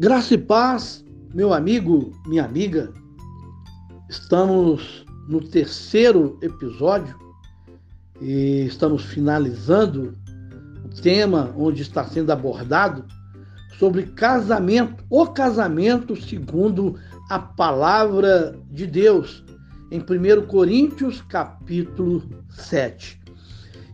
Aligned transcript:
Graça 0.00 0.32
e 0.32 0.38
paz, 0.38 1.04
meu 1.34 1.52
amigo, 1.52 2.10
minha 2.26 2.42
amiga. 2.42 2.90
Estamos 4.08 5.04
no 5.28 5.42
terceiro 5.42 6.38
episódio 6.40 7.14
e 8.18 8.64
estamos 8.64 9.04
finalizando 9.04 10.16
o 10.82 10.88
tema 11.02 11.52
onde 11.54 11.82
está 11.82 12.02
sendo 12.02 12.32
abordado 12.32 13.04
sobre 13.78 14.04
casamento, 14.04 15.04
o 15.10 15.26
casamento 15.26 16.16
segundo 16.16 16.98
a 17.28 17.38
palavra 17.38 18.58
de 18.70 18.86
Deus, 18.86 19.44
em 19.90 20.00
1 20.00 20.46
Coríntios, 20.46 21.20
capítulo 21.28 22.22
7. 22.48 23.20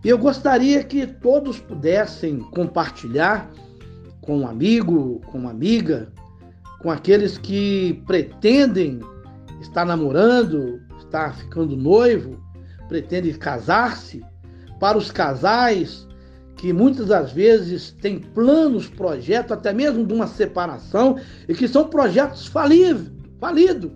E 0.04 0.08
eu 0.08 0.18
gostaria 0.18 0.84
que 0.84 1.04
todos 1.04 1.58
pudessem 1.58 2.38
compartilhar 2.38 3.50
com 4.26 4.38
um 4.38 4.46
amigo, 4.48 5.20
com 5.30 5.38
uma 5.38 5.50
amiga, 5.50 6.12
com 6.80 6.90
aqueles 6.90 7.38
que 7.38 8.02
pretendem 8.06 9.00
estar 9.60 9.86
namorando, 9.86 10.80
estar 10.98 11.34
ficando 11.36 11.76
noivo, 11.76 12.38
pretendem 12.88 13.32
casar-se, 13.32 14.22
para 14.78 14.98
os 14.98 15.10
casais 15.10 16.06
que 16.56 16.72
muitas 16.72 17.08
das 17.08 17.32
vezes 17.32 17.92
têm 18.00 18.18
planos, 18.18 18.88
projetos, 18.88 19.52
até 19.52 19.72
mesmo 19.72 20.06
de 20.06 20.12
uma 20.12 20.26
separação, 20.26 21.16
e 21.48 21.54
que 21.54 21.68
são 21.68 21.88
projetos 21.88 22.46
falidos, 22.46 23.10
falidos, 23.38 23.90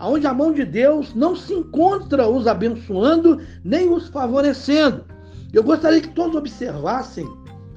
onde 0.00 0.26
a 0.26 0.34
mão 0.34 0.52
de 0.52 0.64
Deus 0.64 1.14
não 1.14 1.36
se 1.36 1.54
encontra 1.54 2.28
os 2.28 2.46
abençoando 2.46 3.40
nem 3.64 3.92
os 3.92 4.08
favorecendo. 4.08 5.04
Eu 5.52 5.62
gostaria 5.62 6.00
que 6.00 6.08
todos 6.08 6.36
observassem 6.36 7.28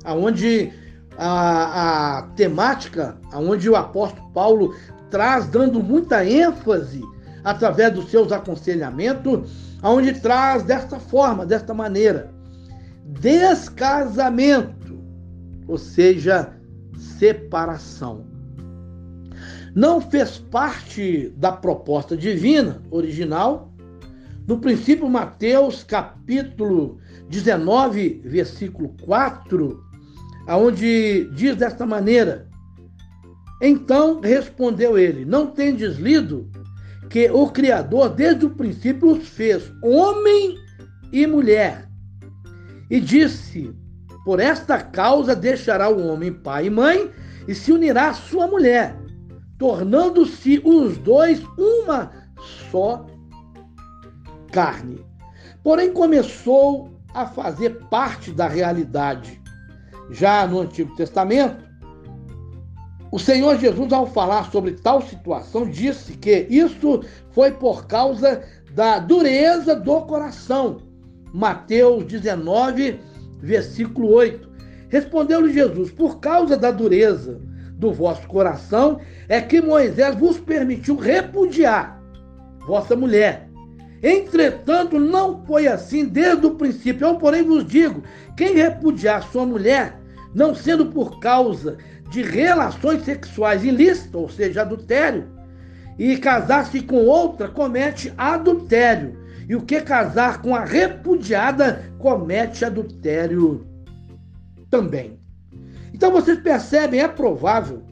aonde 0.03 0.71
a, 1.17 2.17
a 2.17 2.21
temática 2.35 3.17
onde 3.33 3.69
o 3.69 3.75
apóstolo 3.75 4.29
Paulo 4.31 4.75
traz, 5.09 5.47
dando 5.47 5.81
muita 5.81 6.25
ênfase 6.25 7.01
através 7.43 7.93
dos 7.93 8.09
seus 8.09 8.31
aconselhamentos, 8.31 9.77
onde 9.83 10.13
traz 10.13 10.63
desta 10.63 10.99
forma, 10.99 11.45
desta 11.45 11.73
maneira, 11.73 12.31
descasamento, 13.05 14.97
ou 15.67 15.77
seja, 15.77 16.53
separação. 16.97 18.25
Não 19.75 19.99
fez 19.99 20.37
parte 20.37 21.33
da 21.37 21.51
proposta 21.51 22.15
divina 22.15 22.81
original. 22.91 23.71
No 24.47 24.59
princípio, 24.59 25.09
Mateus 25.09 25.83
capítulo 25.83 26.99
19, 27.29 28.21
versículo 28.23 28.95
4, 29.03 29.82
aonde 30.47 31.29
diz 31.33 31.55
desta 31.55 31.85
maneira: 31.85 32.47
Então 33.61 34.19
respondeu 34.19 34.97
ele: 34.97 35.25
Não 35.25 35.47
tendes 35.47 35.97
lido 35.97 36.49
que 37.09 37.29
o 37.29 37.47
Criador 37.49 38.09
desde 38.09 38.45
o 38.45 38.49
princípio 38.49 39.11
os 39.11 39.27
fez 39.27 39.71
homem 39.81 40.57
e 41.11 41.25
mulher. 41.27 41.87
E 42.89 42.99
disse: 42.99 43.73
Por 44.25 44.39
esta 44.39 44.79
causa 44.81 45.35
deixará 45.35 45.89
o 45.89 46.07
homem 46.07 46.33
pai 46.33 46.67
e 46.67 46.69
mãe 46.69 47.11
e 47.47 47.53
se 47.53 47.71
unirá 47.71 48.09
à 48.09 48.13
sua 48.13 48.47
mulher, 48.47 48.97
tornando-se 49.57 50.61
os 50.63 50.97
dois 50.97 51.43
uma 51.57 52.11
só 52.71 53.05
carne. 54.51 55.03
Porém 55.63 55.91
começou 55.91 56.91
a 57.13 57.25
fazer 57.25 57.79
parte 57.89 58.31
da 58.31 58.47
realidade 58.47 59.42
já 60.09 60.45
no 60.47 60.61
Antigo 60.61 60.95
Testamento, 60.95 61.63
o 63.11 63.19
Senhor 63.19 63.59
Jesus, 63.59 63.93
ao 63.93 64.07
falar 64.07 64.51
sobre 64.51 64.71
tal 64.71 65.01
situação, 65.01 65.69
disse 65.69 66.13
que 66.13 66.47
isso 66.49 67.03
foi 67.29 67.51
por 67.51 67.85
causa 67.85 68.41
da 68.73 68.97
dureza 68.97 69.75
do 69.75 70.01
coração. 70.01 70.77
Mateus 71.31 72.05
19, 72.05 72.99
versículo 73.39 74.09
8. 74.13 74.49
Respondeu-lhe 74.89 75.53
Jesus: 75.53 75.91
Por 75.91 76.19
causa 76.19 76.57
da 76.57 76.71
dureza 76.71 77.39
do 77.73 77.93
vosso 77.93 78.27
coração 78.27 78.99
é 79.29 79.39
que 79.41 79.61
Moisés 79.61 80.15
vos 80.15 80.39
permitiu 80.39 80.95
repudiar 80.95 82.01
vossa 82.65 82.95
mulher. 82.95 83.42
Entretanto, 84.03 84.99
não 84.99 85.45
foi 85.45 85.65
assim 85.65 86.05
desde 86.05 86.45
o 86.45 86.55
princípio. 86.55 87.07
Eu, 87.07 87.15
porém, 87.15 87.41
vos 87.41 87.65
digo: 87.65 88.03
quem 88.35 88.55
repudiar 88.55 89.23
sua 89.31 89.45
mulher, 89.45 89.97
não 90.35 90.53
sendo 90.53 90.87
por 90.87 91.21
causa 91.21 91.77
de 92.09 92.21
relações 92.21 93.05
sexuais 93.05 93.63
ilícitas, 93.63 94.13
ou 94.13 94.29
seja, 94.29 94.61
adultério, 94.61 95.31
e 95.97 96.17
casar-se 96.17 96.81
com 96.81 97.05
outra, 97.05 97.47
comete 97.47 98.13
adultério. 98.17 99.23
E 99.47 99.55
o 99.55 99.61
que 99.61 99.81
casar 99.81 100.41
com 100.41 100.55
a 100.55 100.63
repudiada 100.63 101.91
comete 101.97 102.65
adultério 102.65 103.65
também. 104.69 105.19
Então 105.93 106.11
vocês 106.11 106.39
percebem, 106.39 107.01
é 107.01 107.07
provável 107.07 107.83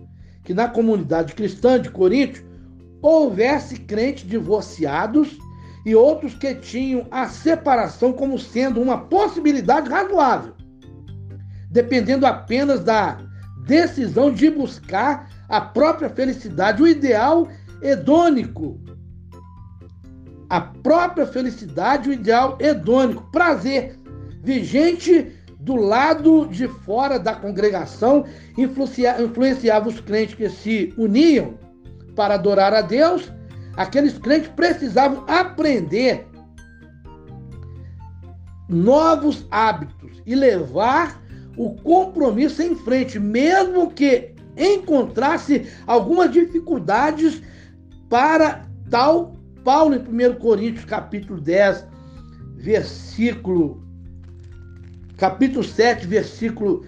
que 0.44 0.54
na 0.54 0.68
comunidade 0.68 1.34
cristã 1.34 1.80
de 1.80 1.90
Corinto 1.90 2.44
houvesse 3.02 3.80
crentes 3.80 4.28
divorciados 4.28 5.38
e 5.86 5.96
outros 5.96 6.34
que 6.36 6.56
tinham 6.56 7.08
a 7.10 7.28
separação 7.28 8.14
como 8.14 8.38
sendo 8.38 8.82
uma 8.82 8.98
possibilidade 8.98 9.90
razoável 9.90 10.54
dependendo 11.72 12.26
apenas 12.26 12.82
da 12.82 13.18
decisão 13.66 14.32
de 14.32 14.50
buscar 14.50 15.32
a 15.48 15.62
própria 15.62 16.10
felicidade, 16.10 16.84
o 16.84 16.88
ideal 16.88 17.48
hedônico. 17.82 18.80
A 20.50 20.60
própria 20.60 21.26
felicidade, 21.26 22.10
o 22.10 22.14
ideal 22.14 22.58
hedônico, 22.60 23.32
prazer 23.32 23.98
vigente 24.44 25.32
do 25.62 25.76
lado 25.76 26.48
de 26.48 26.68
fora 26.68 27.18
da 27.18 27.34
congregação, 27.36 28.26
influenciava 28.58 29.88
os 29.88 30.02
crentes 30.02 30.36
que 30.36 30.50
se 30.50 30.94
uniam 30.98 31.58
para 32.16 32.34
adorar 32.34 32.74
a 32.74 32.82
Deus. 32.82 33.32
Aqueles 33.76 34.18
crentes 34.18 34.50
precisavam 34.50 35.24
aprender 35.28 36.28
novos 38.68 39.46
hábitos 39.52 40.22
e 40.26 40.36
levar 40.36 41.22
o 41.58 41.76
compromisso 41.76 42.62
em 42.62 42.76
frente, 42.76 43.20
mesmo 43.20 43.92
que 43.92 44.34
encontrasse 44.58 45.68
algumas 45.86 46.32
dificuldades 46.32 47.42
para 48.10 48.66
tal 48.90 49.36
Paulo 49.64 49.96
em 49.96 50.00
1 50.00 50.36
Coríntios 50.36 50.86
capítulo 50.86 51.40
10, 51.40 51.86
versículo 52.56 53.84
capítulo 55.18 55.64
7, 55.64 56.08
versículo 56.08 56.86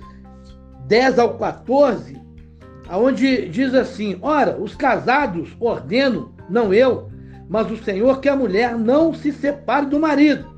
10 0.87 1.19
ao 1.19 1.37
14, 1.37 2.19
aonde 2.87 3.47
diz 3.49 3.73
assim: 3.73 4.17
Ora, 4.21 4.59
os 4.59 4.75
casados 4.75 5.55
ordeno, 5.59 6.32
não 6.49 6.73
eu, 6.73 7.09
mas 7.49 7.69
o 7.71 7.77
Senhor 7.77 8.19
que 8.19 8.29
a 8.29 8.35
mulher 8.35 8.77
não 8.77 9.13
se 9.13 9.31
separe 9.31 9.85
do 9.85 9.99
marido. 9.99 10.53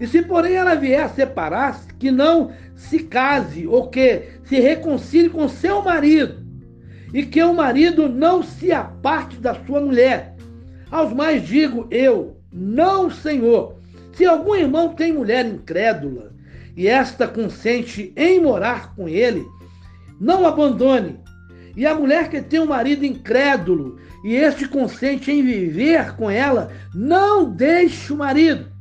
E 0.00 0.06
se 0.06 0.22
porém 0.22 0.54
ela 0.54 0.74
vier 0.74 1.04
a 1.04 1.08
separar-se, 1.08 1.92
que 1.94 2.10
não 2.10 2.52
se 2.74 3.00
case 3.00 3.66
ou 3.66 3.88
que 3.88 4.24
se 4.44 4.60
reconcilie 4.60 5.28
com 5.28 5.48
seu 5.48 5.82
marido, 5.82 6.46
e 7.12 7.24
que 7.24 7.42
o 7.42 7.54
marido 7.54 8.08
não 8.08 8.42
se 8.42 8.70
aparte 8.70 9.36
da 9.38 9.54
sua 9.64 9.80
mulher. 9.80 10.36
Aos 10.90 11.12
mais 11.12 11.46
digo 11.46 11.86
eu, 11.90 12.36
não, 12.52 13.10
Senhor. 13.10 13.76
Se 14.12 14.24
algum 14.24 14.54
irmão 14.54 14.94
tem 14.94 15.12
mulher 15.12 15.46
incrédula 15.46 16.32
e 16.76 16.86
esta 16.86 17.26
consente 17.26 18.12
em 18.16 18.40
morar 18.40 18.94
com 18.94 19.08
ele, 19.08 19.44
não 20.20 20.46
abandone. 20.46 21.20
E 21.76 21.86
a 21.86 21.94
mulher 21.94 22.28
que 22.28 22.40
tem 22.42 22.60
um 22.60 22.66
marido 22.66 23.04
incrédulo 23.04 23.98
e 24.28 24.36
este 24.36 24.68
consente 24.68 25.30
em 25.30 25.42
viver 25.42 26.14
com 26.16 26.30
ela, 26.30 26.70
não 26.94 27.50
deixe 27.50 28.12
o 28.12 28.16
marido 28.16 28.78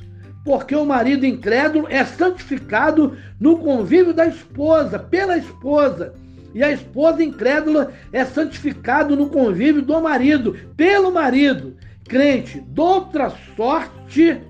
porque 0.48 0.74
o 0.74 0.86
marido 0.86 1.26
incrédulo 1.26 1.88
é 1.90 2.06
santificado 2.06 3.18
no 3.38 3.58
convívio 3.58 4.14
da 4.14 4.28
esposa, 4.28 4.98
pela 4.98 5.38
esposa. 5.38 6.14
E 6.54 6.64
a 6.64 6.72
esposa 6.72 7.22
incrédula 7.22 7.92
é 8.14 8.24
santificado 8.24 9.14
no 9.18 9.30
convívio 9.30 9.82
do 9.82 10.02
marido, 10.02 10.58
pelo 10.78 11.12
marido. 11.12 11.76
Crente, 12.08 12.62
de 12.62 12.80
outra 12.80 13.30
sorte, 13.58 14.42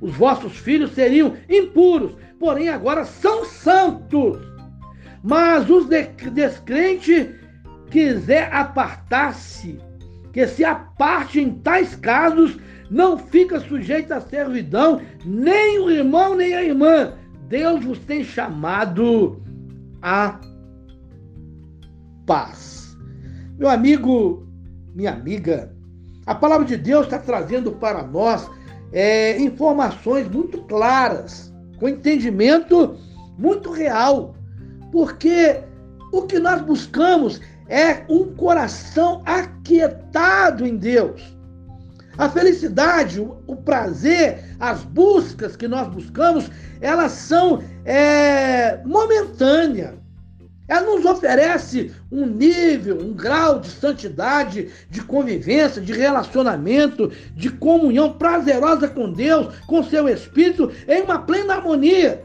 os 0.00 0.14
vossos 0.16 0.56
filhos 0.56 0.92
seriam 0.92 1.34
impuros, 1.46 2.16
porém 2.40 2.70
agora 2.70 3.04
são 3.04 3.44
santos. 3.44 4.40
Mas 5.22 5.68
os 5.68 5.86
descrentes 5.86 7.28
quiser 7.90 8.48
apartar-se, 8.50 9.78
que 10.36 10.46
se 10.46 10.62
aparte 10.62 11.40
em 11.40 11.50
tais 11.50 11.96
casos 11.96 12.58
não 12.90 13.16
fica 13.16 13.58
sujeito 13.58 14.12
à 14.12 14.20
servidão, 14.20 15.00
nem 15.24 15.78
o 15.78 15.90
irmão, 15.90 16.36
nem 16.36 16.54
a 16.54 16.62
irmã. 16.62 17.14
Deus 17.48 17.82
vos 17.82 17.98
tem 18.00 18.22
chamado 18.22 19.42
a 20.02 20.38
paz. 22.26 22.94
Meu 23.58 23.70
amigo, 23.70 24.46
minha 24.94 25.12
amiga, 25.12 25.74
a 26.26 26.34
palavra 26.34 26.66
de 26.66 26.76
Deus 26.76 27.06
está 27.06 27.18
trazendo 27.18 27.72
para 27.72 28.02
nós 28.02 28.46
é, 28.92 29.40
informações 29.40 30.28
muito 30.28 30.60
claras, 30.64 31.50
com 31.78 31.88
entendimento 31.88 32.98
muito 33.38 33.70
real, 33.70 34.36
porque 34.92 35.62
o 36.12 36.26
que 36.26 36.38
nós 36.38 36.60
buscamos 36.60 37.40
é 37.68 38.04
um 38.08 38.34
coração 38.34 39.22
aquietado 39.24 40.66
em 40.66 40.76
Deus. 40.76 41.36
A 42.18 42.30
felicidade, 42.30 43.20
o 43.20 43.56
prazer, 43.56 44.56
as 44.58 44.82
buscas 44.82 45.54
que 45.54 45.68
nós 45.68 45.86
buscamos, 45.88 46.50
elas 46.80 47.12
são 47.12 47.62
é, 47.84 48.80
momentâneas. 48.84 49.94
Ela 50.68 50.96
nos 50.96 51.04
oferece 51.04 51.92
um 52.10 52.26
nível, 52.26 52.98
um 53.00 53.12
grau 53.12 53.60
de 53.60 53.68
santidade, 53.68 54.70
de 54.90 55.02
convivência, 55.02 55.80
de 55.80 55.92
relacionamento, 55.92 57.12
de 57.34 57.50
comunhão 57.50 58.14
prazerosa 58.14 58.88
com 58.88 59.12
Deus, 59.12 59.54
com 59.66 59.84
seu 59.84 60.08
Espírito, 60.08 60.72
em 60.88 61.02
uma 61.02 61.20
plena 61.20 61.54
harmonia. 61.54 62.24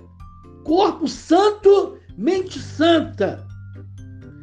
Corpo 0.64 1.08
santo, 1.08 1.98
mente 2.18 2.58
santa. 2.60 3.46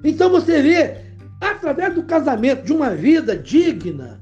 Então 0.05 0.31
você 0.31 0.63
vê, 0.63 0.97
através 1.41 1.95
do 1.95 2.03
casamento, 2.03 2.65
de 2.65 2.73
uma 2.73 2.91
vida 2.91 3.37
digna, 3.37 4.21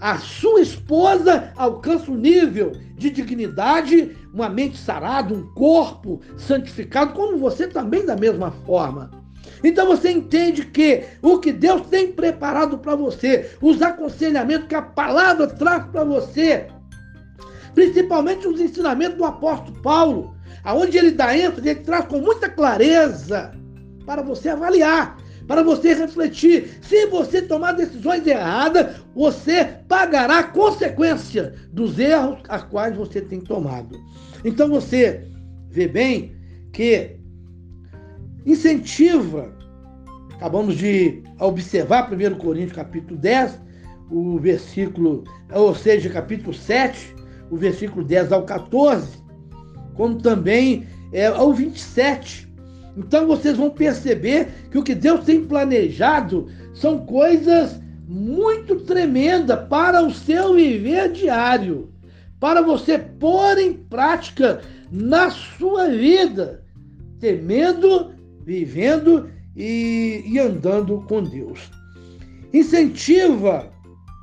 a 0.00 0.18
sua 0.18 0.60
esposa 0.60 1.52
alcança 1.56 2.10
um 2.10 2.16
nível 2.16 2.72
de 2.96 3.10
dignidade, 3.10 4.16
uma 4.32 4.48
mente 4.48 4.76
sarada, 4.76 5.32
um 5.32 5.46
corpo 5.54 6.20
santificado, 6.36 7.14
como 7.14 7.38
você 7.38 7.66
também 7.66 8.04
da 8.04 8.16
mesma 8.16 8.50
forma. 8.66 9.10
Então 9.62 9.86
você 9.86 10.10
entende 10.10 10.66
que 10.66 11.04
o 11.22 11.38
que 11.38 11.52
Deus 11.52 11.86
tem 11.86 12.12
preparado 12.12 12.76
para 12.78 12.94
você, 12.94 13.50
os 13.62 13.80
aconselhamentos 13.80 14.68
que 14.68 14.74
a 14.74 14.82
palavra 14.82 15.46
traz 15.46 15.84
para 15.86 16.04
você, 16.04 16.66
principalmente 17.74 18.46
os 18.46 18.60
ensinamentos 18.60 19.16
do 19.16 19.24
apóstolo 19.24 19.80
Paulo, 19.80 20.36
aonde 20.62 20.98
ele 20.98 21.12
dá 21.12 21.36
ênfase, 21.36 21.68
ele 21.68 21.80
traz 21.80 22.04
com 22.06 22.18
muita 22.18 22.48
clareza 22.48 23.52
para 24.04 24.22
você 24.22 24.50
avaliar 24.50 25.16
para 25.46 25.62
você 25.62 25.94
refletir. 25.94 26.78
Se 26.82 27.06
você 27.06 27.42
tomar 27.42 27.72
decisões 27.72 28.26
erradas, 28.26 28.96
você 29.14 29.64
pagará 29.88 30.38
a 30.40 30.44
consequência 30.44 31.54
dos 31.72 31.98
erros 31.98 32.38
a 32.48 32.60
quais 32.60 32.96
você 32.96 33.20
tem 33.20 33.40
tomado. 33.40 33.98
Então 34.44 34.68
você 34.68 35.26
vê 35.70 35.86
bem 35.86 36.36
que 36.72 37.16
incentiva, 38.46 39.54
acabamos 40.34 40.76
de 40.76 41.22
observar 41.40 42.10
1 42.12 42.34
Coríntios 42.36 42.76
capítulo 42.76 43.18
10, 43.18 43.60
o 44.10 44.38
versículo, 44.38 45.24
ou 45.52 45.74
seja, 45.74 46.10
capítulo 46.10 46.52
7, 46.52 47.14
o 47.50 47.56
versículo 47.56 48.04
10 48.04 48.32
ao 48.32 48.44
14, 48.44 49.18
como 49.94 50.20
também 50.20 50.86
é, 51.12 51.26
ao 51.26 51.52
27, 51.52 52.43
então 52.96 53.26
vocês 53.26 53.56
vão 53.56 53.70
perceber 53.70 54.48
que 54.70 54.78
o 54.78 54.82
que 54.82 54.94
Deus 54.94 55.24
tem 55.24 55.44
planejado 55.44 56.48
são 56.72 57.04
coisas 57.06 57.80
muito 58.06 58.80
tremendas 58.80 59.66
para 59.68 60.02
o 60.02 60.12
seu 60.12 60.54
viver 60.54 61.10
diário, 61.12 61.92
para 62.38 62.60
você 62.60 62.98
pôr 62.98 63.58
em 63.58 63.72
prática 63.72 64.60
na 64.90 65.30
sua 65.30 65.88
vida, 65.88 66.62
temendo, 67.18 68.12
vivendo 68.44 69.30
e, 69.56 70.22
e 70.26 70.38
andando 70.38 71.02
com 71.08 71.22
Deus. 71.22 71.70
Incentiva 72.52 73.72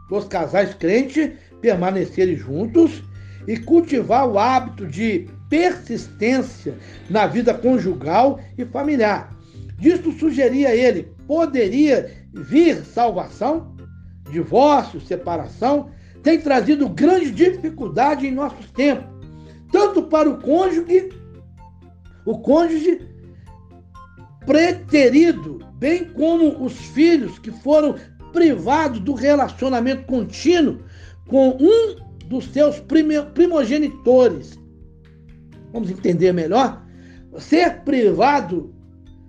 os 0.10 0.26
casais 0.26 0.74
crentes 0.74 1.32
permanecerem 1.62 2.36
juntos 2.36 3.04
e 3.48 3.58
cultivar 3.58 4.28
o 4.28 4.38
hábito 4.38 4.86
de 4.86 5.28
persistência 5.52 6.78
na 7.10 7.28
vida 7.28 7.54
conjugal 7.54 8.40
e 8.58 8.64
familiar. 8.64 9.36
Disto 9.78 10.14
sugeria 10.14 10.74
ele, 10.74 11.12
poderia 11.28 12.10
vir 12.34 12.78
salvação? 12.86 13.76
Divórcio, 14.32 15.02
separação, 15.02 15.90
tem 16.24 16.40
trazido 16.40 16.88
grande 16.88 17.32
dificuldade 17.32 18.26
em 18.26 18.32
nossos 18.32 18.72
tempos, 18.72 19.06
tanto 19.74 20.04
para 20.04 20.30
o 20.30 20.40
cônjuge, 20.40 21.10
o 22.26 22.40
cônjuge 22.40 23.06
preterido, 24.46 25.60
bem 25.74 26.06
como 26.06 26.64
os 26.64 26.74
filhos 26.74 27.38
que 27.40 27.52
foram 27.52 27.96
privados 28.32 29.02
do 29.02 29.14
relacionamento 29.14 30.06
contínuo 30.06 30.80
com 31.28 31.58
um 31.60 31.96
dos 32.28 32.46
seus 32.54 32.80
primogenitores, 33.34 34.61
vamos 35.72 35.90
entender 35.90 36.32
melhor, 36.32 36.82
ser 37.38 37.82
privado, 37.82 38.74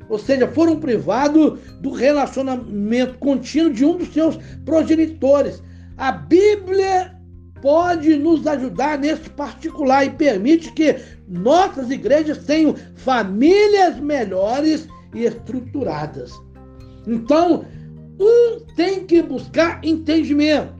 ou 0.08 0.18
seja, 0.18 0.48
foram 0.48 0.78
privados 0.78 1.58
do 1.80 1.90
relacionamento 1.90 3.18
contínuo 3.18 3.72
de 3.72 3.84
um 3.84 3.96
dos 3.96 4.12
seus 4.12 4.38
progenitores. 4.64 5.62
A 5.96 6.12
Bíblia 6.12 7.16
pode 7.62 8.16
nos 8.16 8.46
ajudar 8.46 8.98
nesse 8.98 9.30
particular 9.30 10.04
e 10.04 10.10
permite 10.10 10.72
que 10.72 10.96
nossas 11.28 11.90
igrejas 11.90 12.44
tenham 12.44 12.74
famílias 12.96 13.98
melhores 14.00 14.88
e 15.14 15.24
estruturadas. 15.24 16.32
Então, 17.06 17.64
um 18.18 18.60
tem 18.74 19.06
que 19.06 19.22
buscar 19.22 19.80
entendimento, 19.82 20.74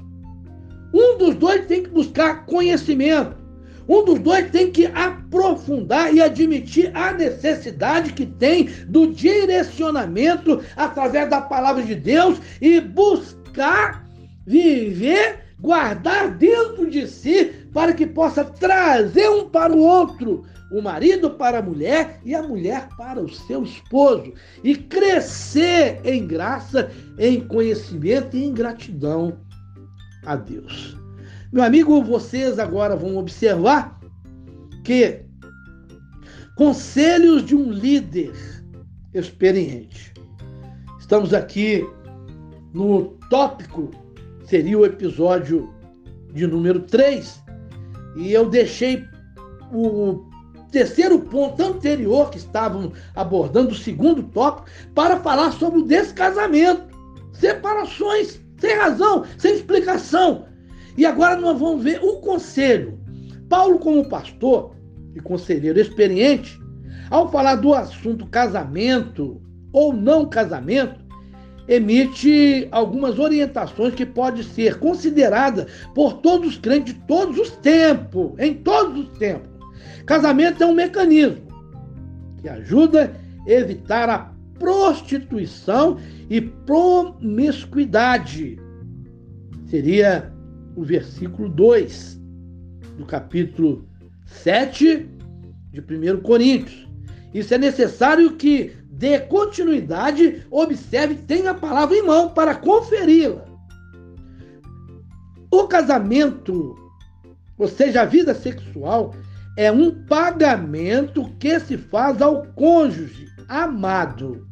um 0.93 1.17
dos 1.17 1.35
dois 1.37 1.67
tem 1.67 1.85
que 1.85 1.91
buscar 1.91 2.45
conhecimento. 2.45 3.42
Um 3.89 4.05
dos 4.05 4.19
dois 4.19 4.51
tem 4.51 4.71
que 4.71 4.87
aprofundar 4.87 6.15
e 6.15 6.21
admitir 6.21 6.91
a 6.95 7.13
necessidade 7.13 8.13
que 8.13 8.27
tem 8.27 8.65
do 8.87 9.09
direcionamento 9.09 10.61
através 10.77 11.29
da 11.29 11.41
palavra 11.41 11.83
de 11.83 11.95
Deus 11.95 12.41
e 12.61 12.81
buscar 12.81 14.07
viver, 14.47 15.41
guardar 15.61 16.31
dentro 16.37 16.91
de 16.91 17.07
si 17.07 17.45
para 17.73 17.93
que 17.93 18.07
possa 18.07 18.45
trazer 18.45 19.29
um 19.29 19.49
para 19.49 19.73
o 19.73 19.79
outro, 19.79 20.45
o 20.73 20.81
marido 20.81 21.31
para 21.31 21.59
a 21.59 21.63
mulher 21.63 22.21
e 22.25 22.35
a 22.35 22.43
mulher 22.43 22.89
para 22.97 23.21
o 23.21 23.29
seu 23.29 23.63
esposo, 23.63 24.33
e 24.65 24.75
crescer 24.75 26.01
em 26.05 26.27
graça, 26.27 26.91
em 27.19 27.41
conhecimento 27.41 28.37
e 28.37 28.45
em 28.45 28.53
gratidão 28.53 29.39
a 30.25 30.37
Deus. 30.37 31.02
Meu 31.53 31.63
amigo, 31.63 32.03
vocês 32.03 32.59
agora 32.59 32.97
vão 32.97 33.19
observar 33.19 34.01
que 34.83 35.21
conselhos 36.57 37.45
de 37.45 37.55
um 37.55 37.71
líder 37.71 38.33
experiente. 39.13 40.15
Estamos 40.99 41.35
aqui 41.35 41.87
no 42.73 43.19
tópico, 43.29 43.91
seria 44.47 44.79
o 44.79 44.87
episódio 44.87 45.71
de 46.33 46.47
número 46.47 46.81
3, 46.81 47.43
e 48.17 48.33
eu 48.33 48.49
deixei 48.49 49.05
o 49.71 50.25
terceiro 50.71 51.19
ponto 51.19 51.63
anterior 51.63 52.31
que 52.31 52.39
estávamos 52.39 52.99
abordando, 53.15 53.73
o 53.73 53.75
segundo 53.75 54.23
tópico, 54.23 54.71
para 54.95 55.21
falar 55.21 55.53
sobre 55.53 55.81
o 55.81 55.85
descasamento, 55.85 56.97
separações, 57.35 58.41
sem 58.59 58.75
razão, 58.75 59.27
sem 59.37 59.55
explicação. 59.57 60.51
E 60.97 61.05
agora 61.07 61.37
nós 61.37 61.59
vamos 61.59 61.83
ver 61.83 62.01
o 62.03 62.21
conselho. 62.21 62.99
Paulo, 63.49 63.79
como 63.79 64.09
pastor 64.09 64.75
e 65.15 65.21
conselheiro 65.21 65.81
experiente, 65.81 66.61
ao 67.11 67.31
falar 67.31 67.57
do 67.57 67.75
assunto 67.75 68.27
casamento 68.27 69.43
ou 69.73 69.93
não 69.93 70.27
casamento, 70.27 71.03
emite 71.69 72.67
algumas 72.71 73.19
orientações 73.19 73.95
que 73.95 74.07
pode 74.07 74.45
ser 74.45 74.79
considerada 74.79 75.67
por 75.95 76.15
todos 76.15 76.49
os 76.51 76.59
crentes 76.59 76.95
de 76.95 77.01
todos 77.01 77.39
os 77.39 77.51
tempos, 77.51 78.33
em 78.39 78.55
todos 78.55 79.07
os 79.07 79.19
tempos. 79.19 79.51
Casamento 80.07 80.63
é 80.63 80.67
um 80.67 80.75
mecanismo 80.75 81.43
que 82.41 82.49
ajuda 82.49 83.13
a 83.47 83.51
evitar 83.51 84.09
a 84.11 84.33
prostituição 84.59 85.99
e 86.29 86.41
promiscuidade. 86.41 88.59
Seria 89.67 90.32
o 90.77 90.83
versículo 90.83 91.49
2 91.49 92.21
do 92.99 93.07
capítulo 93.07 93.87
7 94.27 95.09
de 95.71 95.81
1 95.81 96.21
Coríntios. 96.21 96.89
Isso 97.33 97.55
é 97.55 97.59
necessário 97.59 98.37
que 98.37 98.77
dê 98.91 99.19
continuidade, 99.19 100.47
observe, 100.51 101.15
tenha 101.15 101.51
a 101.51 101.55
palavra 101.55 101.97
em 101.97 102.07
mão 102.07 102.31
para 102.31 102.55
conferi-la. 102.55 103.45
O 105.51 105.67
casamento, 105.67 106.77
ou 107.59 107.69
seja, 107.69 108.03
a 108.03 108.07
vida 108.07 108.35
sexual, 108.35 109.15
é 109.57 109.71
um 109.71 110.05
pagamento 110.07 111.29
que 111.39 111.59
se 111.61 111.77
faz 111.77 112.23
ao 112.23 112.47
cônjuge 112.55 113.27
amado. 113.49 114.47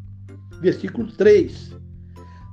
Versículo 0.61 1.11
3. 1.13 1.80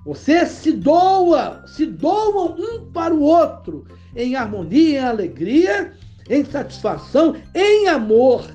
Você 0.07 0.45
se 0.45 0.71
doa, 0.71 1.67
se 1.67 1.85
doam 1.85 2.55
um 2.57 2.89
para 2.93 3.13
o 3.13 3.21
outro, 3.21 3.85
em 4.15 4.37
harmonia, 4.37 5.01
em 5.01 5.03
alegria, 5.03 5.91
em 6.29 6.45
satisfação, 6.45 7.35
em 7.53 7.89
amor. 7.89 8.45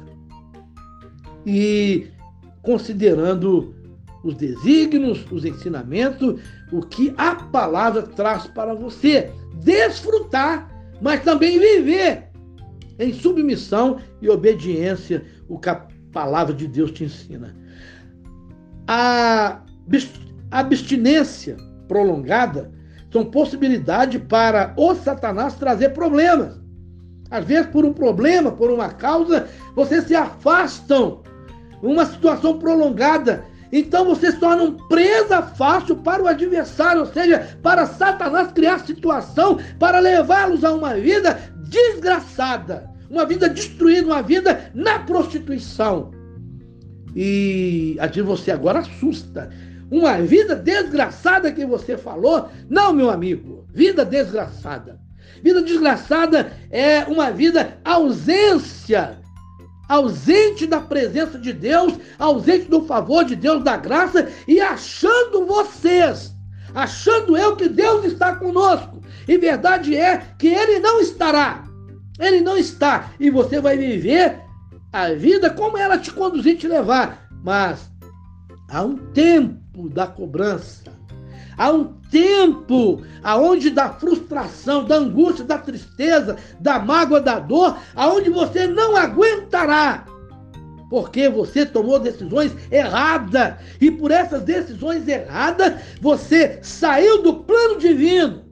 E 1.45 2.07
considerando 2.63 3.75
os 4.25 4.35
desígnios, 4.35 5.27
os 5.31 5.45
ensinamentos, 5.45 6.41
o 6.73 6.81
que 6.81 7.13
a 7.19 7.35
palavra 7.35 8.01
traz 8.05 8.47
para 8.47 8.73
você. 8.73 9.31
Desfrutar, 9.63 10.71
mas 11.03 11.23
também 11.23 11.59
viver 11.59 12.31
em 12.99 13.13
submissão 13.13 13.99
e 14.23 14.31
obediência, 14.31 15.23
o 15.47 15.59
que 15.59 15.69
a 15.69 15.87
palavra 16.13 16.55
de 16.55 16.67
Deus 16.67 16.93
te 16.93 17.05
ensina. 17.05 17.55
A 18.89 19.63
abstinência 20.53 21.57
prolongada 21.89 22.71
são 23.11 23.25
possibilidade 23.25 24.19
para 24.19 24.73
o 24.77 24.95
Satanás 24.95 25.55
trazer 25.55 25.91
problemas. 25.91 26.61
Às 27.31 27.45
vezes, 27.45 27.67
por 27.71 27.85
um 27.85 27.93
problema, 27.93 28.53
por 28.53 28.71
uma 28.71 28.91
causa, 28.91 29.49
vocês 29.75 30.05
se 30.05 30.15
afastam. 30.15 31.23
Uma 31.83 32.07
situação 32.07 32.59
prolongada. 32.59 33.45
Então 33.73 34.05
você 34.05 34.31
se 34.31 34.39
torna 34.39 34.63
um 34.63 34.77
presa 34.87 35.43
fácil 35.43 35.97
para 35.97 36.23
o 36.23 36.29
adversário, 36.29 37.01
ou 37.01 37.07
seja, 37.07 37.57
para 37.63 37.87
Satanás 37.87 38.53
criar 38.53 38.81
situação 38.81 39.59
para 39.79 39.99
levá-los 39.99 40.63
a 40.63 40.73
uma 40.73 40.95
vida 40.95 41.41
desgraçada, 41.69 42.89
uma 43.11 43.25
vida 43.25 43.49
destruída, 43.49 44.07
uma 44.07 44.23
vida 44.23 44.71
na 44.75 44.99
prostituição. 45.01 46.11
E 47.17 47.97
a 47.99 48.07
de 48.07 48.21
você 48.21 48.51
agora 48.51 48.81
assusta. 48.81 49.51
Uma 49.93 50.23
vida 50.23 50.57
desgraçada 50.57 51.53
que 51.53 51.67
você 51.67 51.99
falou? 51.99 52.49
Não, 52.67 52.95
meu 52.95 53.11
amigo. 53.11 53.67
Vida 53.75 54.07
desgraçada. 54.07 54.99
Vida 55.43 55.61
desgraçada 55.61 56.51
é 56.71 57.01
uma 57.05 57.31
vida 57.31 57.77
ausência, 57.85 59.19
ausente 59.87 60.67
da 60.67 60.81
presença 60.81 61.39
de 61.39 61.53
Deus, 61.53 61.93
ausente 62.19 62.71
do 62.71 62.87
favor 62.87 63.23
de 63.23 63.37
Deus, 63.37 63.63
da 63.63 63.77
graça 63.77 64.31
e 64.49 64.63
achando 64.63 65.45
vocês, 65.45 66.33
achando 66.75 67.37
eu 67.37 67.55
que 67.55 67.69
Deus 67.69 68.07
está 68.07 68.35
conosco. 68.35 69.03
E 69.29 69.37
verdade 69.37 69.95
é 69.95 70.23
que 70.39 70.49
Ele 70.49 70.79
não 70.79 71.03
estará. 71.03 71.65
Ele 72.19 72.41
não 72.41 72.57
está. 72.57 73.11
E 73.21 73.29
você 73.29 73.61
vai 73.61 73.77
viver 73.77 74.41
a 74.91 75.11
vida 75.11 75.51
como 75.51 75.77
ela 75.77 75.99
te 75.99 76.11
conduzir, 76.11 76.57
te 76.57 76.67
levar. 76.67 77.29
Mas 77.45 77.91
há 78.71 78.83
um 78.83 78.97
tempo 78.97 79.62
da 79.75 80.07
cobrança. 80.07 80.93
Há 81.57 81.71
um 81.71 81.95
tempo 82.11 83.03
aonde 83.23 83.71
da 83.71 83.91
frustração, 83.91 84.85
da 84.85 84.97
angústia, 84.97 85.45
da 85.45 85.59
tristeza, 85.59 86.37
da 86.61 86.79
mágoa, 86.79 87.21
da 87.21 87.39
dor, 87.39 87.77
aonde 87.95 88.31
você 88.31 88.67
não 88.67 88.97
aguentará. 88.97 90.07
Porque 90.89 91.29
você 91.29 91.65
tomou 91.65 91.99
decisões 91.99 92.55
erradas. 92.71 93.55
E 93.81 93.91
por 93.91 94.11
essas 94.11 94.43
decisões 94.43 95.09
erradas, 95.09 95.81
você 96.01 96.59
saiu 96.63 97.23
do 97.23 97.35
plano 97.35 97.79
divino 97.79 98.52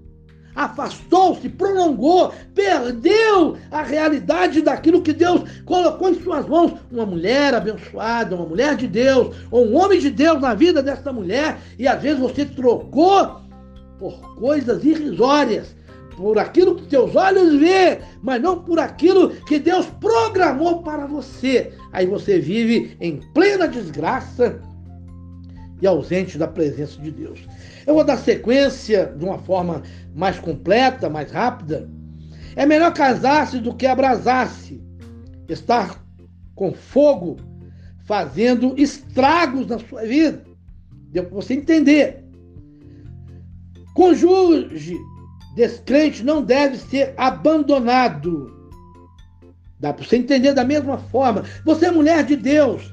afastou-se, 0.54 1.48
prolongou, 1.48 2.32
perdeu 2.54 3.56
a 3.70 3.82
realidade 3.82 4.62
daquilo 4.62 5.02
que 5.02 5.12
Deus 5.12 5.42
colocou 5.64 6.10
em 6.10 6.22
suas 6.22 6.46
mãos. 6.46 6.74
Uma 6.90 7.06
mulher 7.06 7.54
abençoada, 7.54 8.34
uma 8.34 8.46
mulher 8.46 8.76
de 8.76 8.86
Deus, 8.86 9.36
ou 9.50 9.66
um 9.66 9.76
homem 9.76 9.98
de 9.98 10.10
Deus 10.10 10.40
na 10.40 10.54
vida 10.54 10.82
dessa 10.82 11.12
mulher, 11.12 11.58
e 11.78 11.86
às 11.86 12.00
vezes 12.02 12.18
você 12.18 12.44
trocou 12.44 13.40
por 13.98 14.36
coisas 14.36 14.84
irrisórias, 14.84 15.76
por 16.16 16.38
aquilo 16.38 16.76
que 16.76 16.86
teus 16.86 17.16
olhos 17.16 17.58
vê, 17.58 18.00
mas 18.22 18.42
não 18.42 18.62
por 18.62 18.78
aquilo 18.78 19.30
que 19.30 19.58
Deus 19.58 19.86
programou 20.00 20.82
para 20.82 21.06
você. 21.06 21.72
Aí 21.92 22.06
você 22.06 22.38
vive 22.38 22.96
em 23.00 23.20
plena 23.32 23.66
desgraça 23.66 24.60
e 25.80 25.86
ausente 25.86 26.38
da 26.38 26.46
presença 26.46 27.00
de 27.00 27.10
Deus. 27.10 27.40
Eu 27.86 27.94
vou 27.94 28.04
dar 28.04 28.16
sequência 28.18 29.06
de 29.16 29.24
uma 29.24 29.38
forma 29.38 29.82
mais 30.14 30.38
completa, 30.38 31.08
mais 31.08 31.30
rápida. 31.30 31.88
É 32.56 32.66
melhor 32.66 32.92
casar-se 32.92 33.58
do 33.58 33.74
que 33.74 33.86
abrasar-se. 33.86 34.82
Estar 35.48 36.04
com 36.54 36.72
fogo 36.72 37.36
fazendo 38.04 38.74
estragos 38.76 39.66
na 39.66 39.78
sua 39.78 40.02
vida. 40.02 40.44
Deu 41.10 41.24
para 41.24 41.34
você 41.34 41.54
entender. 41.54 42.24
Conjuge 43.94 44.96
descrente 45.54 46.22
não 46.22 46.42
deve 46.42 46.76
ser 46.76 47.14
abandonado. 47.16 48.70
Dá 49.78 49.92
para 49.92 50.04
você 50.04 50.16
entender 50.16 50.52
da 50.52 50.64
mesma 50.64 50.98
forma. 50.98 51.44
Você 51.64 51.86
é 51.86 51.90
mulher 51.90 52.24
de 52.24 52.36
Deus. 52.36 52.92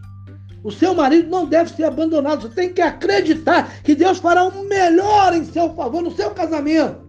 O 0.63 0.71
seu 0.71 0.93
marido 0.93 1.29
não 1.29 1.45
deve 1.45 1.71
ser 1.71 1.83
abandonado. 1.83 2.41
Você 2.41 2.55
tem 2.55 2.73
que 2.73 2.81
acreditar 2.81 3.81
que 3.83 3.95
Deus 3.95 4.17
fará 4.17 4.43
o 4.43 4.63
melhor 4.65 5.33
em 5.33 5.45
seu 5.45 5.73
favor 5.75 6.01
no 6.01 6.11
seu 6.11 6.31
casamento. 6.31 7.07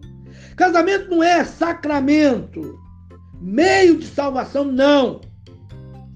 Casamento 0.56 1.08
não 1.10 1.22
é 1.22 1.44
sacramento, 1.44 2.78
meio 3.40 3.96
de 3.96 4.06
salvação, 4.06 4.64
não. 4.64 5.20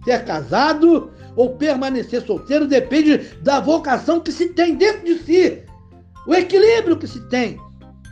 Ser 0.05 0.25
casado 0.25 1.13
ou 1.37 1.57
permanecer 1.57 2.23
solteiro 2.23 2.67
depende 2.67 3.19
da 3.41 3.61
vocação 3.61 4.21
que 4.21 4.33
se 4.33 4.49
tem 4.49 4.75
dentro 4.75 5.05
de 5.05 5.19
si, 5.21 5.63
o 6.27 6.35
equilíbrio 6.35 6.97
que 6.97 7.07
se 7.07 7.21
tem. 7.29 7.57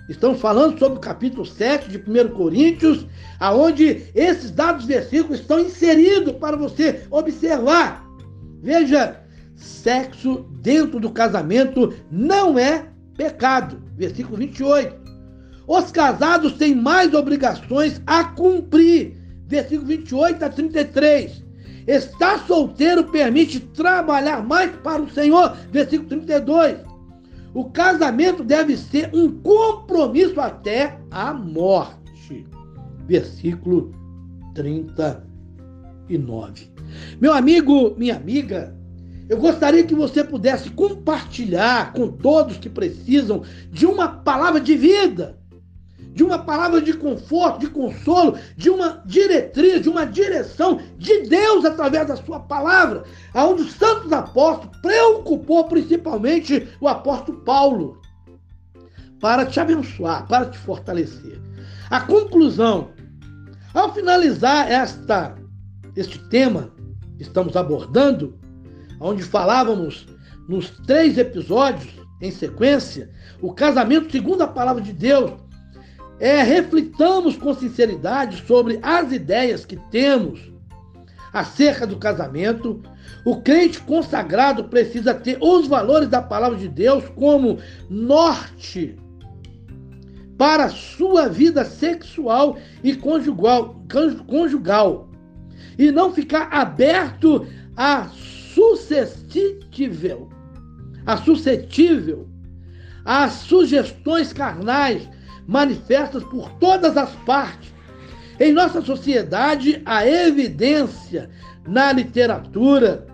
Estamos 0.09 0.41
falando 0.41 0.79
sobre 0.79 0.99
o 0.99 1.01
capítulo 1.01 1.45
7 1.45 1.89
de 1.89 1.99
1 1.99 2.29
Coríntios, 2.31 3.07
aonde 3.39 4.11
esses 4.15 4.51
dados 4.51 4.85
versículos 4.85 5.41
estão 5.41 5.61
inseridos 5.61 6.35
para 6.35 6.57
você 6.57 7.07
observar. 7.11 8.10
Veja, 8.63 9.21
sexo 9.57 10.47
dentro 10.61 11.01
do 11.01 11.11
casamento 11.11 11.95
não 12.11 12.59
é 12.59 12.87
pecado. 13.17 13.83
Versículo 13.97 14.37
28. 14.39 15.01
Os 15.67 15.91
casados 15.91 16.55
têm 16.55 16.75
mais 16.75 17.15
obrigações 17.15 18.01
a 18.07 18.25
cumprir. 18.25 19.17
Versículo 19.47 19.89
28 19.89 20.45
a 20.45 20.49
33. 20.49 21.45
Estar 21.87 22.47
solteiro 22.47 23.05
permite 23.05 23.61
trabalhar 23.61 24.47
mais 24.47 24.71
para 24.77 25.03
o 25.03 25.11
Senhor. 25.11 25.57
Versículo 25.71 26.09
32. 26.09 26.79
O 27.53 27.65
casamento 27.71 28.45
deve 28.45 28.77
ser 28.77 29.11
um 29.13 29.41
compromisso 29.41 30.41
até 30.41 31.01
a 31.11 31.35
morte. 31.35 32.47
Versículo 33.07 33.93
39. 34.55 36.70
Meu 37.21 37.33
amigo, 37.33 37.95
minha 37.97 38.17
amiga, 38.17 38.75
eu 39.29 39.39
gostaria 39.39 39.85
que 39.85 39.95
você 39.95 40.25
pudesse 40.25 40.71
compartilhar 40.71 41.93
com 41.93 42.09
todos 42.09 42.57
que 42.57 42.69
precisam 42.69 43.43
de 43.71 43.87
uma 43.87 44.09
palavra 44.09 44.61
de 44.61 44.77
vida, 44.77 45.39
de 46.13 46.25
uma 46.25 46.41
palavra 46.41 46.83
de 46.83 46.93
conforto, 46.95 47.61
de 47.61 47.69
consolo, 47.69 48.37
de 48.57 48.69
uma 48.69 49.03
diretriz, 49.07 49.83
de 49.83 49.89
uma 49.89 50.05
direção 50.05 50.81
de 50.99 51.23
Deus 51.29 51.65
através 51.65 52.09
da 52.09 52.17
sua 52.17 52.41
palavra, 52.41 53.05
aonde 53.33 53.63
os 53.63 53.73
santos 53.75 54.13
apóstolos 54.13 54.77
preocupou 54.83 55.65
principalmente 55.65 56.67
o 56.81 56.89
apóstolo 56.89 57.39
Paulo 57.43 58.01
para 59.21 59.47
te 59.47 59.61
abençoar, 59.61 60.27
para 60.27 60.47
te 60.47 60.59
fortalecer. 60.59 61.41
A 61.89 62.01
conclusão, 62.01 62.91
ao 63.73 63.95
finalizar 63.95 64.71
esta 64.71 65.37
este 65.97 66.19
tema 66.29 66.73
estamos 67.21 67.57
abordando, 67.57 68.39
onde 68.99 69.23
falávamos 69.23 70.07
nos 70.49 70.71
três 70.71 71.19
episódios 71.19 71.89
em 72.21 72.31
sequência, 72.31 73.11
o 73.41 73.53
casamento 73.53 74.11
segundo 74.11 74.43
a 74.43 74.49
palavra 74.49 74.83
de 74.83 74.93
Deus, 74.93 75.33
é 76.19 76.43
reflitamos 76.43 77.37
com 77.37 77.55
sinceridade 77.55 78.45
sobre 78.47 78.79
as 78.83 79.11
ideias 79.11 79.65
que 79.65 79.77
temos 79.91 80.53
acerca 81.33 81.87
do 81.87 81.97
casamento. 81.97 82.83
O 83.25 83.41
crente 83.41 83.81
consagrado 83.81 84.65
precisa 84.65 85.15
ter 85.15 85.39
os 85.41 85.67
valores 85.67 86.09
da 86.09 86.21
palavra 86.21 86.59
de 86.59 86.69
Deus 86.69 87.05
como 87.17 87.59
norte 87.89 88.97
para 90.37 90.69
sua 90.71 91.29
vida 91.29 91.65
sexual 91.65 92.57
e 92.83 92.95
conjugal, 92.97 93.83
conjugal 94.27 95.10
e 95.79 95.91
não 95.91 96.13
ficar 96.13 96.49
aberto 96.53 97.47
a 97.77 98.09
suscetível, 98.55 100.29
a 101.07 101.17
suscetível 101.17 102.29
às 103.05 103.33
sugestões 103.33 104.33
carnais 104.33 105.09
manifestas 105.47 106.23
por 106.25 106.51
todas 106.53 106.97
as 106.97 107.11
partes. 107.27 107.73
Em 108.39 108.53
nossa 108.53 108.81
sociedade, 108.81 109.83
a 109.85 110.07
evidência 110.07 111.29
na 111.67 111.93
literatura 111.93 113.07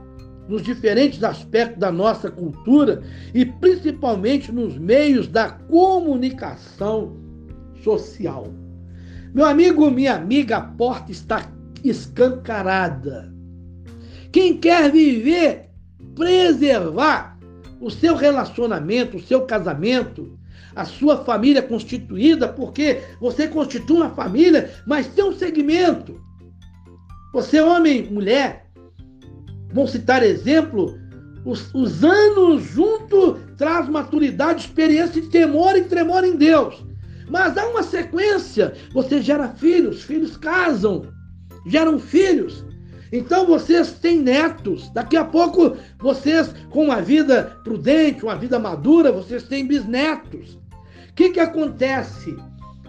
nos 0.49 0.63
diferentes 0.63 1.25
aspectos 1.25 1.79
da 1.79 1.91
nossa 1.91 2.31
cultura 2.31 3.03
e 3.35 3.45
principalmente 3.45 4.53
nos 4.53 4.79
meios 4.79 5.27
da 5.27 5.51
comunicação 5.51 7.17
social. 7.83 8.53
Meu 9.35 9.45
amigo, 9.45 9.91
minha 9.91 10.15
amiga, 10.15 10.59
a 10.59 10.63
porta 10.63 11.11
está 11.11 11.51
escancarada. 11.89 13.33
Quem 14.33 14.57
quer 14.57 14.91
viver, 14.91 15.71
preservar 16.15 17.39
o 17.81 17.91
seu 17.91 18.15
relacionamento, 18.15 19.17
o 19.17 19.23
seu 19.23 19.43
casamento, 19.43 20.39
a 20.75 20.85
sua 20.85 21.25
família 21.25 21.63
constituída, 21.63 22.49
porque 22.49 23.01
você 23.21 23.49
constitui 23.49 23.97
uma 23.97 24.11
família, 24.11 24.71
mas 24.87 25.07
tem 25.07 25.25
um 25.25 25.37
segmento. 25.37 26.21
Você, 27.33 27.61
homem, 27.61 28.05
mulher, 28.11 28.67
vão 29.73 29.87
citar 29.87 30.23
exemplo, 30.23 30.99
os, 31.45 31.73
os 31.75 32.03
anos 32.05 32.63
junto 32.65 33.35
traz 33.57 33.89
maturidade, 33.89 34.63
experiência 34.67 35.21
de 35.21 35.29
temor 35.29 35.77
e 35.77 35.85
tremor 35.85 36.25
em 36.25 36.37
Deus. 36.37 36.85
Mas 37.29 37.57
há 37.57 37.67
uma 37.69 37.83
sequência. 37.83 38.75
Você 38.93 39.21
gera 39.21 39.49
filhos, 39.49 40.03
filhos 40.03 40.37
casam, 40.37 41.07
geram 41.67 41.99
filhos. 41.99 42.65
Então 43.13 43.47
vocês 43.47 43.93
têm 43.93 44.19
netos. 44.19 44.91
Daqui 44.91 45.17
a 45.17 45.25
pouco 45.25 45.77
vocês, 45.99 46.55
com 46.71 46.85
uma 46.85 47.01
vida 47.01 47.59
prudente, 47.63 48.25
uma 48.25 48.37
vida 48.37 48.59
madura, 48.59 49.13
vocês 49.13 49.43
têm 49.45 49.67
bisnetos. 49.67 50.55
O 51.11 51.15
que, 51.15 51.31
que 51.31 51.41
acontece? 51.41 52.37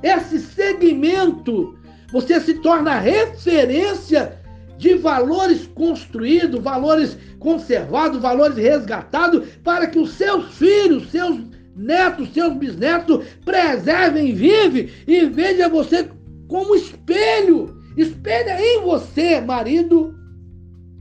Esse 0.02 0.40
segmento, 0.40 1.78
você 2.12 2.40
se 2.40 2.56
torna 2.56 3.00
referência 3.00 4.38
de 4.78 4.94
valores 4.96 5.68
construídos, 5.74 6.62
valores 6.62 7.18
conservados, 7.40 8.22
valores 8.22 8.58
resgatados, 8.58 9.48
para 9.64 9.88
que 9.88 9.98
os 9.98 10.12
seus 10.12 10.54
filhos, 10.56 11.10
seus 11.10 11.42
netos, 11.76 12.34
seus 12.34 12.54
bisnetos 12.56 13.26
preservem, 13.46 14.34
vive 14.34 14.92
e 15.08 15.26
veja 15.26 15.70
você 15.70 16.10
como 16.48 16.76
espelho. 16.76 17.77
Espelha 17.98 18.62
em 18.62 18.82
você, 18.84 19.42
marido 19.42 20.16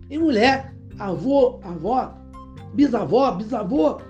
e 0.09 0.17
mulher, 0.17 0.75
avô, 0.99 1.61
avó, 1.63 2.15
bisavó, 2.73 3.33
bisavô. 3.33 4.01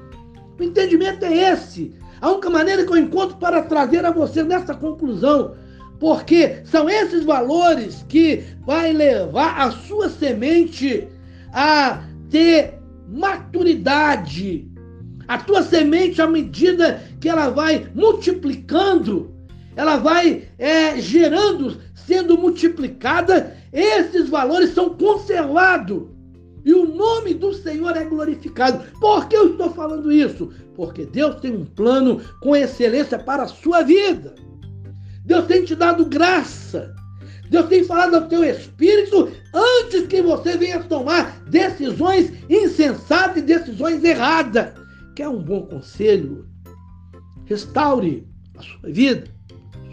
O 0.59 0.63
entendimento 0.63 1.25
é 1.25 1.53
esse. 1.53 1.93
A 2.21 2.31
única 2.31 2.49
maneira 2.49 2.87
que 2.87 2.93
eu 2.93 2.97
encontro 2.97 3.37
para 3.37 3.63
trazer 3.63 4.05
a 4.05 4.11
você 4.11 4.43
nessa 4.43 4.75
conclusão 4.75 5.55
porque 5.99 6.61
são 6.65 6.89
esses 6.89 7.25
valores 7.25 8.05
que 8.09 8.45
vai 8.65 8.93
levar 8.93 9.61
a 9.61 9.71
sua 9.71 10.09
semente 10.09 11.09
a 11.53 12.05
ter 12.31 12.79
maturidade. 13.09 14.71
A 15.27 15.39
tua 15.39 15.63
semente, 15.63 16.21
à 16.21 16.27
medida 16.27 17.03
que 17.21 17.29
ela 17.29 17.49
vai 17.49 17.89
multiplicando, 17.95 19.35
ela 19.75 19.97
vai 19.97 20.45
é, 20.59 21.01
gerando, 21.01 21.81
sendo 22.07 22.39
multiplicada, 22.39 23.57
esses 23.73 24.29
valores 24.29 24.71
são 24.71 24.91
conservados. 24.91 26.05
E 26.65 26.75
o 26.75 26.85
nome 26.85 27.35
do 27.35 27.53
Senhor 27.53 27.97
é 27.97 28.05
glorificado. 28.05 28.85
Por 29.01 29.29
que 29.29 29.37
eu 29.37 29.53
estou 29.53 29.71
falando 29.71 30.11
isso? 30.11 30.51
Porque 30.75 31.07
Deus 31.07 31.37
tem 31.37 31.55
um 31.55 31.65
plano 31.65 32.21
com 32.41 32.57
excelência 32.57 33.19
para 33.19 33.45
a 33.45 33.49
sua 33.49 33.83
vida. 33.83 34.35
Deus 35.25 35.47
tem 35.47 35.65
te 35.65 35.75
dado 35.75 36.05
graça. 36.07 36.95
Deus 37.49 37.67
tem 37.69 37.85
falado 37.85 38.15
ao 38.17 38.29
teu 38.29 38.43
espírito 38.43 39.31
antes 39.55 40.07
que 40.09 40.21
você 40.21 40.57
venha 40.57 40.83
tomar 40.83 41.41
decisões 41.45 42.33
insensatas 42.51 43.39
e 43.39 43.43
decisões 43.43 44.03
erradas. 44.03 44.73
Quer 45.15 45.29
um 45.29 45.43
bom 45.43 45.63
conselho? 45.63 46.49
Restaure 47.45 48.27
a 48.59 48.63
sua 48.63 48.91
vida, 48.91 49.25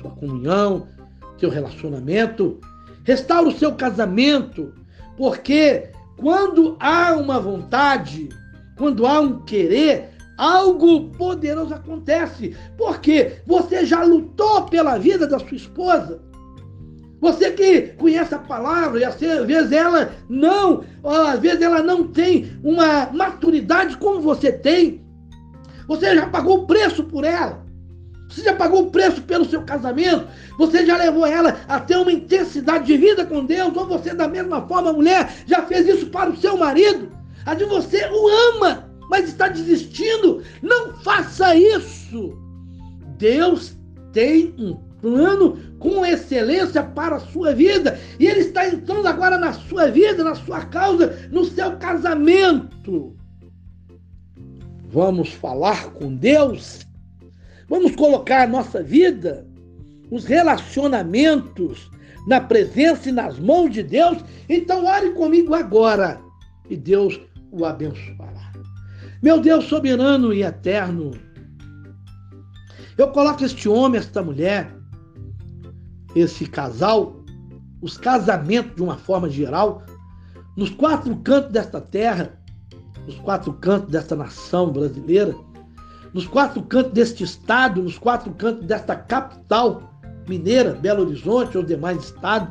sua 0.02 0.10
comunhão, 0.12 0.88
seu 1.38 1.50
relacionamento. 1.50 2.60
Restaure 3.04 3.50
o 3.50 3.58
seu 3.58 3.74
casamento, 3.74 4.74
porque 5.18 5.90
quando 6.18 6.78
há 6.80 7.14
uma 7.16 7.40
vontade, 7.40 8.30
quando 8.78 9.06
há 9.06 9.20
um 9.20 9.42
querer, 9.42 10.10
algo 10.38 11.10
poderoso 11.12 11.74
acontece. 11.74 12.56
Porque 12.78 13.38
você 13.46 13.86
já 13.86 14.04
lutou 14.04 14.64
pela 14.64 14.98
vida 14.98 15.28
da 15.28 15.40
sua 15.40 15.56
esposa. 15.56 16.22
Você 17.20 17.52
que 17.52 17.82
conhece 17.98 18.36
a 18.36 18.40
palavra 18.40 19.00
e 19.00 19.04
às 19.06 19.16
vezes 19.16 19.72
ela 19.72 20.12
não, 20.28 20.84
às 21.04 21.40
vezes 21.40 21.62
ela 21.62 21.82
não 21.82 22.08
tem 22.10 22.52
uma 22.62 23.10
maturidade 23.14 23.98
como 23.98 24.20
você 24.20 24.52
tem. 24.52 25.02
Você 25.88 26.16
já 26.16 26.28
pagou 26.28 26.60
o 26.60 26.68
preço 26.68 27.04
por 27.06 27.24
ela. 27.24 27.63
Você 28.30 28.44
já 28.44 28.56
pagou 28.56 28.84
o 28.84 28.92
preço 28.92 29.22
pelo 29.22 29.46
seu 29.46 29.62
casamento. 29.64 30.28
Você 30.58 30.86
já 30.86 30.98
levou 30.98 31.26
ela 31.26 31.58
a 31.68 31.80
ter 31.80 31.98
uma 31.98 32.12
intensidade 32.12 32.86
de 32.86 32.98
vida 32.98 33.26
com 33.26 33.46
Deus. 33.46 33.76
Ou 33.76 33.88
você, 33.88 34.14
da 34.14 34.28
mesma 34.28 34.68
forma, 34.68 34.92
mulher, 34.92 35.32
já 35.46 35.62
fez 35.64 35.88
isso 35.88 36.08
para 36.08 36.30
o 36.30 36.38
seu 36.38 36.58
marido. 36.58 37.12
A 37.46 37.54
de 37.54 37.66
você 37.66 38.08
o 38.08 38.28
ama 38.56 38.94
mas 39.14 39.30
está 39.30 39.48
desistindo. 39.48 40.42
Não 40.62 40.94
faça 40.96 41.56
isso. 41.56 42.36
Deus 43.18 43.78
tem 44.12 44.56
um 44.58 44.74
plano 45.00 45.60
com 45.78 46.04
excelência 46.04 46.82
para 46.82 47.18
a 47.18 47.20
sua 47.20 47.54
vida. 47.54 48.00
E 48.20 48.26
Ele 48.26 48.40
está 48.40 48.68
entrando 48.68 49.08
agora 49.08 49.38
na 49.38 49.54
sua 49.54 49.88
vida, 49.88 50.24
na 50.24 50.34
sua 50.34 50.66
causa, 50.66 51.30
no 51.32 51.46
seu 51.46 51.78
casamento. 51.78 53.16
Vamos 54.90 55.32
falar 55.34 55.92
com 55.92 56.16
Deus? 56.16 56.80
Vamos 57.74 57.96
colocar 57.96 58.44
a 58.44 58.48
nossa 58.48 58.84
vida, 58.84 59.48
os 60.12 60.26
relacionamentos, 60.26 61.90
na 62.28 62.40
presença 62.40 63.10
e 63.10 63.12
nas 63.12 63.40
mãos 63.40 63.72
de 63.72 63.82
Deus? 63.82 64.24
Então, 64.48 64.86
ore 64.86 65.10
comigo 65.14 65.56
agora 65.56 66.22
e 66.70 66.78
Deus 66.78 67.20
o 67.52 67.66
abençoará. 67.66 68.54
Meu 69.24 69.42
Deus 69.42 69.66
soberano 69.66 70.32
e 70.32 70.44
eterno, 70.44 71.14
eu 72.96 73.08
coloco 73.08 73.44
este 73.44 73.68
homem, 73.68 74.00
esta 74.00 74.22
mulher, 74.22 74.72
esse 76.16 76.46
casal, 76.46 77.26
os 77.82 77.98
casamentos 77.98 78.76
de 78.76 78.84
uma 78.84 78.98
forma 78.98 79.28
geral, 79.28 79.82
nos 80.56 80.70
quatro 80.70 81.16
cantos 81.24 81.52
desta 81.52 81.82
terra, 81.82 82.40
nos 83.08 83.16
quatro 83.16 83.52
cantos 83.54 83.90
desta 83.90 84.16
nação 84.16 84.72
brasileira, 84.72 85.36
nos 86.14 86.28
quatro 86.28 86.62
cantos 86.62 86.94
deste 86.94 87.24
estado, 87.24 87.82
nos 87.82 87.98
quatro 87.98 88.32
cantos 88.34 88.66
desta 88.66 88.96
capital 88.96 89.90
mineira, 90.28 90.74
Belo 90.74 91.06
Horizonte 91.06 91.58
ou 91.58 91.64
demais 91.64 92.04
estados, 92.04 92.50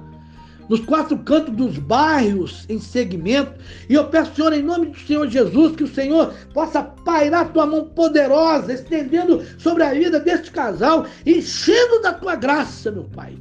nos 0.69 0.81
quatro 0.81 1.19
cantos 1.19 1.55
dos 1.55 1.79
bairros 1.79 2.65
em 2.69 2.79
segmento. 2.79 3.53
E 3.89 3.95
eu 3.95 4.09
peço, 4.09 4.35
Senhor, 4.35 4.53
em 4.53 4.63
nome 4.63 4.87
do 4.87 4.99
Senhor 4.99 5.29
Jesus, 5.29 5.77
que 5.77 5.85
o 5.85 5.95
Senhor 5.95 6.35
possa 6.53 6.83
pairar 6.83 7.43
a 7.43 7.49
tua 7.49 7.67
mão 7.67 7.85
poderosa, 7.91 8.73
estendendo 8.73 9.43
sobre 9.59 9.83
a 9.83 9.93
vida 9.93 10.19
deste 10.19 10.51
casal, 10.51 11.07
enchendo 11.27 12.01
da 12.01 12.13
tua 12.13 12.37
graça, 12.37 12.91
meu 12.91 13.05
Pai. 13.05 13.37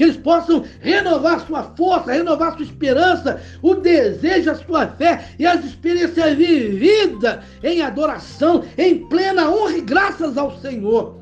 Que 0.00 0.04
eles 0.04 0.16
possam 0.16 0.64
renovar 0.80 1.46
sua 1.46 1.62
força, 1.76 2.12
renovar 2.12 2.54
sua 2.54 2.64
esperança, 2.64 3.38
o 3.60 3.74
desejo, 3.74 4.50
a 4.50 4.54
sua 4.54 4.86
fé 4.86 5.26
e 5.38 5.44
as 5.44 5.62
experiências 5.62 6.38
vividas 6.38 7.44
em 7.62 7.82
adoração, 7.82 8.64
em 8.78 9.06
plena 9.10 9.50
honra 9.50 9.76
e 9.76 9.82
graças 9.82 10.38
ao 10.38 10.58
Senhor. 10.60 11.20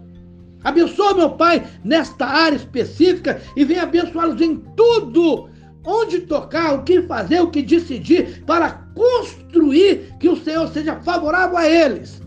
Abençoa, 0.62 1.12
meu 1.12 1.30
Pai, 1.30 1.66
nesta 1.82 2.24
área 2.24 2.54
específica 2.54 3.42
e 3.56 3.64
venha 3.64 3.82
abençoá-los 3.82 4.40
em 4.40 4.54
tudo. 4.76 5.50
Onde 5.84 6.20
tocar, 6.20 6.74
o 6.74 6.84
que 6.84 7.02
fazer, 7.02 7.40
o 7.40 7.50
que 7.50 7.62
decidir, 7.62 8.44
para 8.44 8.70
construir 8.94 10.14
que 10.20 10.28
o 10.28 10.36
Senhor 10.36 10.68
seja 10.68 11.00
favorável 11.00 11.56
a 11.56 11.68
eles. 11.68 12.22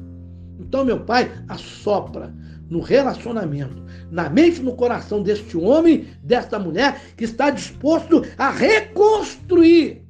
Então, 0.60 0.84
meu 0.84 1.00
Pai, 1.00 1.32
assopra 1.48 2.36
no 2.70 2.82
relacionamento, 2.82 3.81
na 4.12 4.30
mente 4.30 4.62
no 4.62 4.76
coração 4.76 5.24
deste 5.24 5.58
homem, 5.58 6.08
desta 6.22 6.60
mulher, 6.60 7.02
que 7.18 7.24
está 7.24 7.50
disposto 7.50 8.24
a 8.38 8.52
reconstruir, 8.52 10.04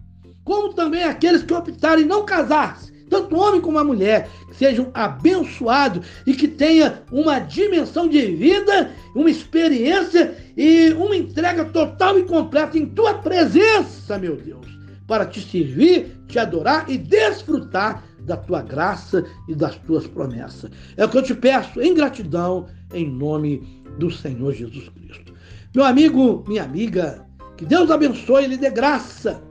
como 0.43 0.73
também 0.73 1.03
aqueles 1.03 1.43
que 1.43 1.53
optarem 1.53 2.03
em 2.03 2.07
não 2.07 2.25
casar-se 2.25 2.91
tanto 3.11 3.35
homem 3.35 3.59
como 3.59 3.77
a 3.77 3.83
mulher, 3.83 4.29
sejam 4.53 4.89
abençoados 4.93 6.07
e 6.25 6.33
que 6.33 6.47
tenha 6.47 7.03
uma 7.11 7.39
dimensão 7.39 8.07
de 8.07 8.25
vida, 8.33 8.89
uma 9.13 9.29
experiência 9.29 10.33
e 10.55 10.93
uma 10.93 11.15
entrega 11.15 11.65
total 11.65 12.17
e 12.17 12.23
completa 12.23 12.77
em 12.77 12.85
tua 12.85 13.15
presença, 13.15 14.17
meu 14.17 14.37
Deus, 14.37 14.65
para 15.05 15.25
te 15.25 15.41
servir, 15.41 16.17
te 16.29 16.39
adorar 16.39 16.89
e 16.89 16.97
desfrutar 16.97 18.01
da 18.21 18.37
tua 18.37 18.61
graça 18.61 19.25
e 19.49 19.53
das 19.53 19.75
tuas 19.75 20.07
promessas. 20.07 20.71
É 20.95 21.03
o 21.03 21.09
que 21.09 21.17
eu 21.17 21.23
te 21.23 21.35
peço 21.35 21.81
em 21.81 21.93
gratidão, 21.93 22.67
em 22.93 23.09
nome 23.09 23.59
do 23.97 24.09
Senhor 24.09 24.53
Jesus 24.53 24.89
Cristo. 24.89 25.33
Meu 25.75 25.85
amigo, 25.85 26.43
minha 26.47 26.63
amiga, 26.63 27.25
que 27.57 27.65
Deus 27.65 27.89
abençoe 27.89 28.43
e 28.43 28.47
lhe 28.47 28.57
dê 28.57 28.69
graça. 28.69 29.41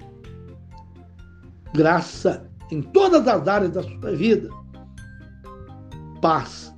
Graça 1.74 2.50
em 2.70 2.82
todas 2.82 3.26
as 3.26 3.46
áreas 3.48 3.72
da 3.72 3.82
sua 3.82 4.12
vida, 4.12 4.48
paz 6.20 6.69